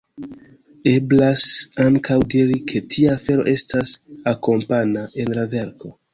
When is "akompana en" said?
4.35-5.33